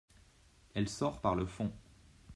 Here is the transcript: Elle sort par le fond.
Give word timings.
Elle 0.73 0.89
sort 0.89 1.21
par 1.21 1.35
le 1.35 1.45
fond. 1.45 1.71